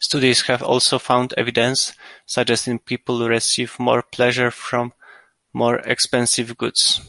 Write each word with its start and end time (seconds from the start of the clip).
Studies 0.00 0.42
have 0.48 0.64
also 0.64 0.98
found 0.98 1.32
evidence 1.34 1.92
suggesting 2.26 2.80
people 2.80 3.28
receive 3.28 3.78
more 3.78 4.02
pleasure 4.02 4.50
from 4.50 4.92
more 5.52 5.78
expensive 5.86 6.58
goods. 6.58 7.00